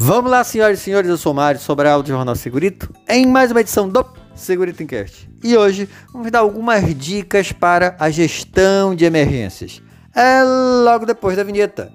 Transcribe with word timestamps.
Vamos 0.00 0.30
lá, 0.30 0.44
senhoras 0.44 0.78
e 0.78 0.82
senhores, 0.82 1.10
eu 1.10 1.18
sou 1.18 1.32
o 1.32 1.34
Mário 1.34 1.60
Sobral 1.60 2.04
do 2.04 2.08
Jornal 2.08 2.36
Segurito, 2.36 2.88
em 3.08 3.26
mais 3.26 3.50
uma 3.50 3.60
edição 3.60 3.88
do 3.88 4.06
Segurito 4.32 4.80
Encast. 4.80 5.28
E 5.42 5.56
hoje 5.56 5.88
vamos 6.12 6.30
dar 6.30 6.38
algumas 6.38 6.94
dicas 6.94 7.50
para 7.50 7.96
a 7.98 8.08
gestão 8.08 8.94
de 8.94 9.04
emergências. 9.04 9.82
É 10.14 10.40
logo 10.84 11.04
depois 11.04 11.36
da 11.36 11.42
vinheta. 11.42 11.90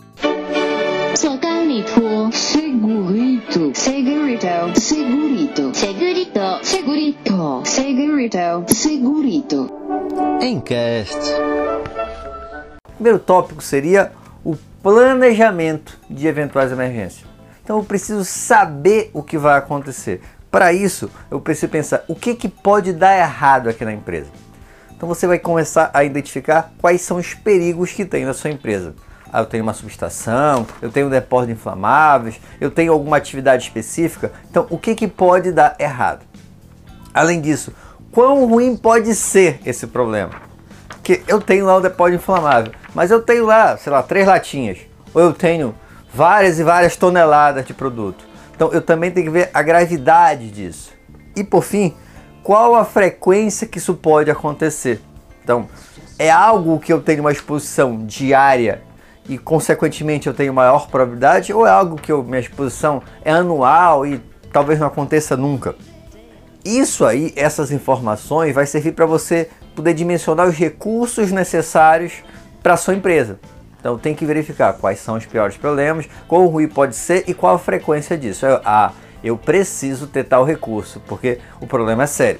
Segurito, 1.15 2.29
segurito, 2.33 3.71
segurito, 3.73 4.77
segurito, 4.77 5.71
segurito, 5.73 6.59
segurito, 6.61 7.61
segurito, 7.63 8.65
segurito. 8.67 9.69
Encast. 10.41 11.17
O 12.85 12.95
primeiro 12.95 13.19
tópico 13.19 13.63
seria 13.63 14.11
o 14.43 14.57
planejamento 14.83 15.97
de 16.09 16.27
eventuais 16.27 16.69
emergências. 16.69 17.32
Então 17.63 17.77
eu 17.77 17.83
preciso 17.83 18.25
saber 18.25 19.09
o 19.13 19.23
que 19.23 19.37
vai 19.37 19.57
acontecer. 19.57 20.21
Para 20.51 20.73
isso, 20.73 21.09
eu 21.31 21.39
preciso 21.39 21.71
pensar 21.71 22.03
o 22.07 22.15
que, 22.15 22.35
que 22.35 22.47
pode 22.47 22.93
dar 22.93 23.17
errado 23.17 23.69
aqui 23.69 23.83
na 23.83 23.93
empresa. 23.93 24.29
Então 24.95 25.07
você 25.07 25.25
vai 25.25 25.39
começar 25.39 25.89
a 25.93 26.03
identificar 26.03 26.71
quais 26.79 27.01
são 27.01 27.17
os 27.17 27.33
perigos 27.33 27.91
que 27.91 28.05
tem 28.05 28.25
na 28.25 28.33
sua 28.33 28.51
empresa. 28.51 28.93
Ah, 29.31 29.39
eu 29.39 29.45
tenho 29.47 29.63
uma 29.63 29.73
subestação, 29.73 30.67
eu 30.79 30.91
tenho 30.91 31.07
um 31.07 31.09
depósito 31.09 31.47
de 31.47 31.59
inflamáveis, 31.59 32.39
eu 32.61 32.69
tenho 32.69 32.93
alguma 32.93 33.17
atividade 33.17 33.63
específica. 33.63 34.31
Então, 34.49 34.67
o 34.69 34.77
que, 34.77 34.93
que 34.93 35.07
pode 35.07 35.51
dar 35.51 35.75
errado? 35.79 36.23
Além 37.11 37.41
disso, 37.41 37.73
quão 38.11 38.45
ruim 38.45 38.77
pode 38.77 39.15
ser 39.15 39.59
esse 39.65 39.87
problema? 39.87 40.33
Que 41.01 41.23
eu 41.27 41.41
tenho 41.41 41.65
lá 41.65 41.77
o 41.77 41.81
depósito 41.81 42.17
inflamável, 42.17 42.71
mas 42.93 43.09
eu 43.09 43.23
tenho 43.23 43.47
lá, 43.47 43.75
sei 43.75 43.91
lá, 43.91 44.03
três 44.03 44.27
latinhas. 44.27 44.77
Ou 45.15 45.21
eu 45.21 45.33
tenho 45.33 45.73
várias 46.13 46.59
e 46.59 46.63
várias 46.63 46.95
toneladas 46.95 47.65
de 47.65 47.73
produto. 47.73 48.25
Então 48.55 48.71
eu 48.71 48.81
também 48.81 49.11
tenho 49.11 49.25
que 49.27 49.31
ver 49.31 49.49
a 49.53 49.61
gravidade 49.61 50.49
disso. 50.51 50.91
E 51.35 51.43
por 51.43 51.63
fim, 51.63 51.95
qual 52.43 52.75
a 52.75 52.85
frequência 52.85 53.67
que 53.67 53.77
isso 53.77 53.93
pode 53.95 54.29
acontecer? 54.29 55.01
Então, 55.43 55.67
é 56.19 56.29
algo 56.29 56.79
que 56.79 56.93
eu 56.93 57.01
tenho 57.01 57.21
uma 57.21 57.31
exposição 57.31 58.05
diária 58.05 58.81
e 59.27 59.37
consequentemente 59.37 60.27
eu 60.27 60.33
tenho 60.33 60.53
maior 60.53 60.87
probabilidade 60.87 61.51
ou 61.53 61.65
é 61.65 61.69
algo 61.69 61.95
que 61.95 62.11
eu, 62.11 62.23
minha 62.23 62.39
exposição 62.39 63.01
é 63.23 63.31
anual 63.31 64.05
e 64.05 64.21
talvez 64.51 64.79
não 64.79 64.87
aconteça 64.87 65.35
nunca? 65.35 65.75
Isso 66.63 67.05
aí, 67.05 67.33
essas 67.35 67.71
informações 67.71 68.53
vai 68.53 68.65
servir 68.65 68.93
para 68.93 69.05
você 69.05 69.49
poder 69.75 69.93
dimensionar 69.93 70.47
os 70.47 70.55
recursos 70.55 71.31
necessários 71.31 72.23
para 72.61 72.77
sua 72.77 72.93
empresa. 72.93 73.39
Então 73.83 73.97
tem 73.97 74.15
que 74.15 74.25
verificar 74.25 74.71
quais 74.71 74.99
são 74.99 75.17
os 75.17 75.25
piores 75.25 75.57
problemas, 75.57 76.07
quão 76.25 76.47
ruim 76.47 76.69
pode 76.69 76.95
ser 76.95 77.25
e 77.27 77.33
qual 77.33 77.55
a 77.55 77.59
frequência 77.59 78.17
disso. 78.17 78.45
Ah, 78.63 78.93
eu 79.21 79.35
preciso 79.35 80.07
ter 80.07 80.23
tal 80.23 80.45
recurso, 80.45 81.01
porque 81.05 81.39
o 81.59 81.67
problema 81.67 82.03
é 82.03 82.07
sério. 82.07 82.39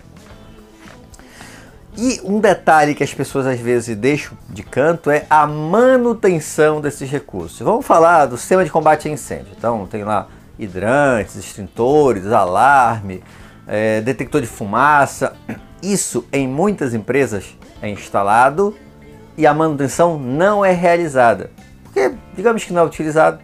E 1.98 2.22
um 2.24 2.40
detalhe 2.40 2.96
que 2.96 3.04
as 3.04 3.14
pessoas 3.14 3.46
às 3.46 3.60
vezes 3.60 3.94
deixam 3.98 4.38
de 4.48 4.64
canto 4.64 5.12
é 5.12 5.26
a 5.30 5.46
manutenção 5.46 6.80
desses 6.80 7.12
recursos. 7.12 7.60
Vamos 7.60 7.86
falar 7.86 8.26
do 8.26 8.38
sistema 8.38 8.64
de 8.64 8.72
combate 8.72 9.10
a 9.10 9.12
incêndio. 9.12 9.54
Então 9.58 9.86
tem 9.86 10.06
lá 10.06 10.30
hidrantes, 10.58 11.36
extintores, 11.36 12.28
alarme, 12.28 13.22
é, 13.68 14.00
detector 14.00 14.40
de 14.40 14.48
fumaça. 14.48 15.36
Isso 15.84 16.26
em 16.32 16.48
muitas 16.48 16.94
empresas 16.94 17.58
é 17.82 17.90
instalado 17.90 18.74
e 19.38 19.48
a 19.48 19.54
manutenção 19.54 20.18
não 20.18 20.64
é 20.64 20.72
realizada. 20.72 21.52
Porque, 21.84 22.14
digamos 22.36 22.64
que 22.64 22.74
não 22.74 22.82
é 22.82 22.86
utilizado. 22.86 23.40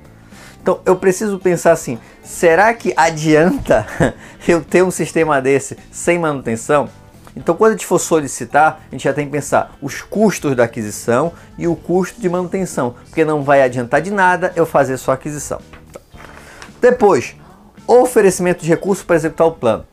Então 0.62 0.82
eu 0.86 0.96
preciso 0.96 1.40
pensar 1.40 1.72
assim: 1.72 2.00
será 2.24 2.74
que 2.74 2.94
adianta 2.96 3.86
eu 4.48 4.64
ter 4.64 4.84
um 4.84 4.92
sistema 4.92 5.42
desse 5.42 5.78
sem 5.92 6.20
manutenção? 6.20 6.90
Então, 7.36 7.56
quando 7.56 7.70
a 7.70 7.74
gente 7.76 7.86
for 7.86 8.00
solicitar, 8.00 8.82
a 8.90 8.92
gente 8.92 9.04
já 9.04 9.14
tem 9.14 9.26
que 9.26 9.32
pensar 9.32 9.72
os 9.82 10.02
custos 10.02 10.56
da 10.56 10.66
aquisição 10.66 11.32
e 11.58 11.68
o 11.68 11.76
custo 11.76 12.20
de 12.20 12.28
manutenção, 12.28 12.96
porque 13.06 13.24
não 13.24 13.44
vai 13.44 13.62
adiantar 13.62 14.02
de 14.02 14.12
nada 14.12 14.52
eu 14.56 14.66
fazer 14.66 14.98
só 14.98 15.14
aquisição. 15.14 15.62
Depois, 16.82 17.36
oferecimento 17.88 18.64
de 18.64 18.70
recursos 18.70 19.06
para 19.06 19.16
executar 19.16 19.48
o 19.48 19.52
plano. 19.52 19.86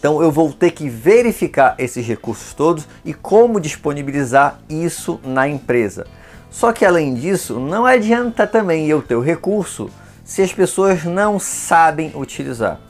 Então 0.00 0.22
eu 0.22 0.32
vou 0.32 0.50
ter 0.50 0.70
que 0.70 0.88
verificar 0.88 1.74
esses 1.76 2.06
recursos 2.06 2.54
todos 2.54 2.88
e 3.04 3.12
como 3.12 3.60
disponibilizar 3.60 4.58
isso 4.66 5.20
na 5.22 5.46
empresa. 5.46 6.06
Só 6.50 6.72
que 6.72 6.86
além 6.86 7.12
disso, 7.12 7.60
não 7.60 7.84
adianta 7.84 8.46
também 8.46 8.88
eu 8.88 9.02
ter 9.02 9.14
o 9.14 9.20
recurso 9.20 9.90
se 10.24 10.40
as 10.40 10.54
pessoas 10.54 11.04
não 11.04 11.38
sabem 11.38 12.12
utilizar. 12.14 12.80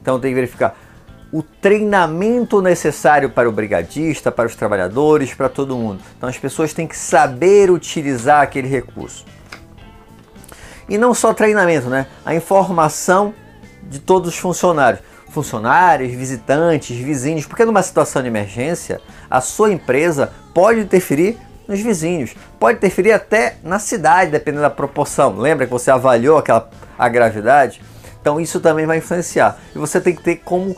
Então 0.00 0.20
tem 0.20 0.30
que 0.30 0.36
verificar 0.36 0.76
o 1.32 1.42
treinamento 1.42 2.62
necessário 2.62 3.30
para 3.30 3.48
o 3.48 3.52
brigadista, 3.52 4.30
para 4.30 4.46
os 4.46 4.54
trabalhadores, 4.54 5.34
para 5.34 5.48
todo 5.48 5.76
mundo. 5.76 6.00
Então 6.16 6.28
as 6.28 6.38
pessoas 6.38 6.72
têm 6.72 6.86
que 6.86 6.96
saber 6.96 7.72
utilizar 7.72 8.40
aquele 8.40 8.68
recurso. 8.68 9.24
E 10.88 10.96
não 10.96 11.12
só 11.12 11.34
treinamento, 11.34 11.88
né? 11.88 12.06
A 12.24 12.36
informação 12.36 13.34
de 13.82 13.98
todos 13.98 14.28
os 14.28 14.38
funcionários 14.38 15.02
funcionários, 15.30 16.12
visitantes, 16.12 16.96
vizinhos, 16.96 17.46
porque 17.46 17.64
numa 17.64 17.82
situação 17.82 18.20
de 18.20 18.28
emergência, 18.28 19.00
a 19.30 19.40
sua 19.40 19.72
empresa 19.72 20.32
pode 20.52 20.80
interferir 20.80 21.38
nos 21.66 21.80
vizinhos, 21.80 22.34
pode 22.58 22.78
interferir 22.78 23.12
até 23.12 23.56
na 23.62 23.78
cidade, 23.78 24.32
dependendo 24.32 24.62
da 24.62 24.70
proporção. 24.70 25.38
Lembra 25.38 25.66
que 25.66 25.72
você 25.72 25.90
avaliou 25.90 26.36
aquela 26.36 26.68
a 26.98 27.08
gravidade? 27.08 27.80
Então 28.20 28.40
isso 28.40 28.60
também 28.60 28.84
vai 28.84 28.98
influenciar. 28.98 29.58
E 29.74 29.78
você 29.78 30.00
tem 30.00 30.14
que 30.14 30.22
ter 30.22 30.36
como 30.36 30.76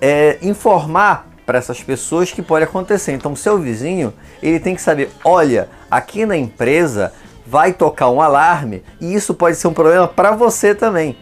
é, 0.00 0.38
informar 0.40 1.28
para 1.44 1.58
essas 1.58 1.82
pessoas 1.82 2.32
que 2.32 2.40
pode 2.40 2.64
acontecer. 2.64 3.12
Então, 3.12 3.36
seu 3.36 3.58
vizinho 3.58 4.14
ele 4.42 4.58
tem 4.58 4.74
que 4.74 4.82
saber: 4.82 5.10
olha, 5.24 5.68
aqui 5.90 6.24
na 6.24 6.36
empresa 6.36 7.12
vai 7.46 7.72
tocar 7.72 8.08
um 8.10 8.20
alarme 8.20 8.82
e 9.00 9.14
isso 9.14 9.34
pode 9.34 9.56
ser 9.56 9.68
um 9.68 9.74
problema 9.74 10.08
para 10.08 10.32
você 10.32 10.74
também. 10.74 11.16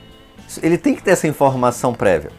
Ele 0.63 0.77
tem 0.77 0.95
que 0.95 1.03
ter 1.03 1.13
essa 1.13 1.27
informação 1.27 1.95
prévia. 1.95 2.31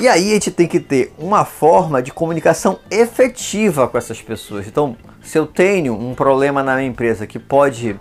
E 0.00 0.06
aí 0.06 0.30
a 0.30 0.34
gente 0.34 0.52
tem 0.52 0.68
que 0.68 0.78
ter 0.78 1.12
uma 1.18 1.44
forma 1.44 2.00
de 2.00 2.12
comunicação 2.12 2.78
efetiva 2.88 3.88
com 3.88 3.98
essas 3.98 4.22
pessoas. 4.22 4.68
Então, 4.68 4.96
se 5.20 5.36
eu 5.36 5.44
tenho 5.44 5.92
um 5.92 6.14
problema 6.14 6.62
na 6.62 6.76
minha 6.76 6.86
empresa 6.86 7.26
que 7.26 7.36
pode 7.36 7.98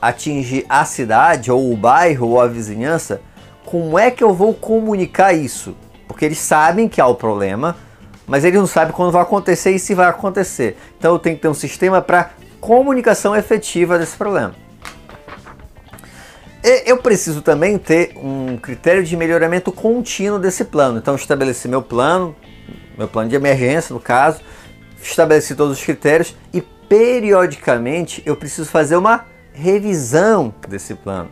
atingir 0.00 0.66
a 0.68 0.84
cidade 0.84 1.48
ou 1.48 1.72
o 1.72 1.76
bairro 1.76 2.30
ou 2.30 2.40
a 2.40 2.48
vizinhança, 2.48 3.20
como 3.64 3.96
é 3.96 4.10
que 4.10 4.24
eu 4.24 4.34
vou 4.34 4.52
comunicar 4.52 5.32
isso? 5.32 5.76
Porque 6.08 6.24
eles 6.24 6.38
sabem 6.38 6.88
que 6.88 7.00
há 7.00 7.06
o 7.06 7.14
problema, 7.14 7.76
mas 8.26 8.44
eles 8.44 8.58
não 8.58 8.66
sabem 8.66 8.92
quando 8.92 9.12
vai 9.12 9.22
acontecer 9.22 9.70
e 9.70 9.78
se 9.78 9.94
vai 9.94 10.08
acontecer. 10.08 10.76
Então 10.98 11.12
eu 11.12 11.20
tenho 11.20 11.36
que 11.36 11.42
ter 11.42 11.48
um 11.48 11.54
sistema 11.54 12.02
para 12.02 12.30
comunicação 12.60 13.36
efetiva 13.36 13.96
desse 13.96 14.16
problema. 14.16 14.56
Eu 16.62 16.98
preciso 16.98 17.42
também 17.42 17.76
ter 17.76 18.12
um 18.16 18.56
critério 18.56 19.02
de 19.02 19.16
melhoramento 19.16 19.72
contínuo 19.72 20.38
desse 20.38 20.64
plano. 20.64 20.98
Então, 20.98 21.16
estabelecer 21.16 21.68
meu 21.68 21.82
plano, 21.82 22.36
meu 22.96 23.08
plano 23.08 23.28
de 23.28 23.34
emergência, 23.34 23.92
no 23.92 24.00
caso, 24.00 24.40
estabelecer 25.02 25.56
todos 25.56 25.78
os 25.78 25.84
critérios 25.84 26.36
e 26.52 26.60
periodicamente 26.60 28.22
eu 28.24 28.36
preciso 28.36 28.68
fazer 28.70 28.96
uma 28.96 29.24
revisão 29.52 30.54
desse 30.68 30.94
plano. 30.94 31.30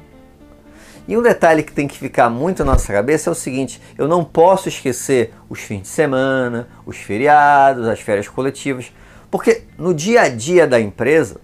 E 1.06 1.16
um 1.16 1.22
detalhe 1.22 1.62
que 1.62 1.72
tem 1.72 1.88
que 1.88 1.98
ficar 1.98 2.28
muito 2.28 2.64
na 2.64 2.72
nossa 2.72 2.92
cabeça 2.92 3.30
é 3.30 3.32
o 3.32 3.34
seguinte: 3.34 3.80
eu 3.96 4.08
não 4.08 4.24
posso 4.24 4.68
esquecer 4.68 5.32
os 5.48 5.60
fins 5.60 5.82
de 5.82 5.88
semana, 5.88 6.68
os 6.84 6.96
feriados, 6.96 7.86
as 7.86 8.00
férias 8.00 8.28
coletivas, 8.28 8.92
porque 9.30 9.62
no 9.78 9.94
dia 9.94 10.22
a 10.22 10.28
dia 10.28 10.66
da 10.66 10.80
empresa 10.80 11.40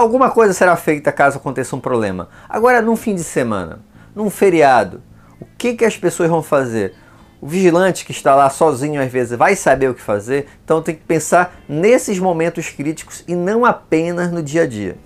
Alguma 0.00 0.30
coisa 0.30 0.54
será 0.54 0.76
feita 0.76 1.12
caso 1.12 1.36
aconteça 1.36 1.76
um 1.76 1.78
problema. 1.78 2.30
Agora, 2.48 2.80
num 2.80 2.96
fim 2.96 3.14
de 3.14 3.22
semana, 3.22 3.80
num 4.14 4.30
feriado, 4.30 5.02
o 5.38 5.44
que, 5.58 5.74
que 5.74 5.84
as 5.84 5.94
pessoas 5.94 6.30
vão 6.30 6.42
fazer? 6.42 6.94
O 7.38 7.46
vigilante 7.46 8.06
que 8.06 8.10
está 8.10 8.34
lá 8.34 8.48
sozinho 8.48 8.98
às 8.98 9.12
vezes 9.12 9.36
vai 9.36 9.54
saber 9.54 9.90
o 9.90 9.94
que 9.94 10.00
fazer, 10.00 10.48
então 10.64 10.80
tem 10.80 10.94
que 10.94 11.04
pensar 11.04 11.54
nesses 11.68 12.18
momentos 12.18 12.70
críticos 12.70 13.22
e 13.28 13.34
não 13.34 13.66
apenas 13.66 14.32
no 14.32 14.42
dia 14.42 14.62
a 14.62 14.66
dia. 14.66 14.96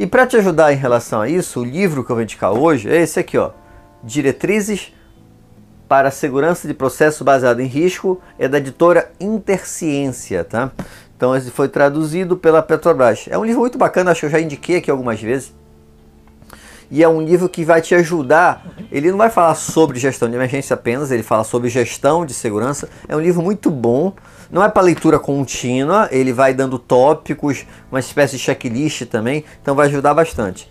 E 0.00 0.06
para 0.06 0.26
te 0.26 0.38
ajudar 0.38 0.72
em 0.72 0.76
relação 0.76 1.20
a 1.20 1.28
isso, 1.28 1.60
o 1.60 1.64
livro 1.64 2.02
que 2.02 2.10
eu 2.10 2.16
vou 2.16 2.22
indicar 2.22 2.52
hoje 2.52 2.88
é 2.88 3.02
esse 3.02 3.20
aqui, 3.20 3.36
ó, 3.36 3.50
Diretrizes 4.02 4.94
para 5.86 6.08
a 6.08 6.10
Segurança 6.10 6.66
de 6.66 6.72
Processo 6.72 7.22
Baseado 7.22 7.60
em 7.60 7.66
Risco, 7.66 8.18
é 8.38 8.48
da 8.48 8.56
editora 8.56 9.12
Interciência, 9.20 10.42
tá? 10.42 10.72
Então 11.22 11.36
esse 11.36 11.52
foi 11.52 11.68
traduzido 11.68 12.36
pela 12.36 12.60
Petrobras. 12.60 13.26
É 13.30 13.38
um 13.38 13.44
livro 13.44 13.60
muito 13.60 13.78
bacana, 13.78 14.10
acho 14.10 14.18
que 14.18 14.26
eu 14.26 14.30
já 14.30 14.40
indiquei 14.40 14.78
aqui 14.78 14.90
algumas 14.90 15.20
vezes. 15.20 15.54
E 16.90 17.00
é 17.00 17.08
um 17.08 17.22
livro 17.22 17.48
que 17.48 17.64
vai 17.64 17.80
te 17.80 17.94
ajudar. 17.94 18.66
Ele 18.90 19.08
não 19.08 19.18
vai 19.18 19.30
falar 19.30 19.54
sobre 19.54 20.00
gestão 20.00 20.28
de 20.28 20.34
emergência 20.34 20.74
apenas, 20.74 21.12
ele 21.12 21.22
fala 21.22 21.44
sobre 21.44 21.68
gestão 21.68 22.26
de 22.26 22.34
segurança. 22.34 22.88
É 23.06 23.14
um 23.14 23.20
livro 23.20 23.40
muito 23.40 23.70
bom. 23.70 24.12
Não 24.50 24.64
é 24.64 24.68
para 24.68 24.82
leitura 24.82 25.16
contínua, 25.20 26.08
ele 26.10 26.32
vai 26.32 26.52
dando 26.52 26.76
tópicos, 26.76 27.64
uma 27.88 28.00
espécie 28.00 28.36
de 28.36 28.42
checklist 28.42 29.06
também, 29.06 29.44
então 29.62 29.76
vai 29.76 29.86
ajudar 29.86 30.14
bastante. 30.14 30.68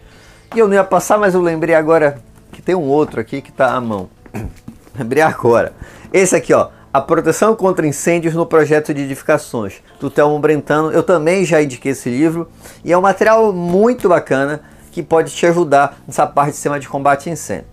E 0.54 0.60
eu 0.60 0.68
não 0.68 0.74
ia 0.74 0.84
passar, 0.84 1.18
mas 1.18 1.34
eu 1.34 1.42
lembrei 1.42 1.76
agora 1.76 2.22
que 2.52 2.62
tem 2.62 2.76
um 2.76 2.90
outro 2.90 3.22
aqui 3.22 3.42
que 3.42 3.52
está 3.52 3.74
à 3.74 3.80
mão. 3.80 4.10
lembrei 5.00 5.24
agora. 5.24 5.72
Esse 6.12 6.36
aqui, 6.36 6.54
ó. 6.54 6.68
A 6.94 7.00
proteção 7.00 7.56
contra 7.56 7.88
incêndios 7.88 8.34
no 8.34 8.46
projeto 8.46 8.94
de 8.94 9.04
edificações, 9.04 9.82
do 9.98 10.10
Telmo 10.10 10.38
Brentano. 10.40 10.92
Eu 10.92 11.04
também 11.04 11.46
já 11.46 11.62
indiquei 11.62 11.94
esse 11.94 12.10
livro 12.10 12.50
e 12.84 12.92
é 12.92 12.98
um 12.98 13.02
material 13.02 13.54
muito 13.54 14.10
bacana 14.10 14.60
que 14.92 15.02
pode 15.02 15.34
te 15.34 15.46
ajudar 15.46 15.98
nessa 16.06 16.28
parte 16.28 16.50
de 16.50 16.56
sistema 16.56 16.78
de 16.80 16.90
combate 16.90 17.30
a 17.30 17.32
incêndio. 17.32 17.68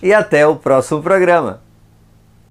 e 0.00 0.14
até 0.14 0.46
o 0.46 0.54
próximo 0.54 1.02
programa. 1.02 1.66